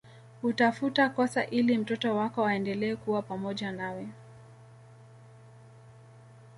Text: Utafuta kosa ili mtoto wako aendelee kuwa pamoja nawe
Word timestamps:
Utafuta 0.43 1.09
kosa 1.09 1.45
ili 1.45 1.77
mtoto 1.77 2.15
wako 2.15 2.45
aendelee 2.45 2.95
kuwa 2.95 3.21
pamoja 3.21 3.71
nawe 3.71 4.07